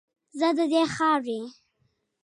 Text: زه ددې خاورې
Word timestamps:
زه 0.39 0.47
ددې 0.57 0.83
خاورې 0.93 1.39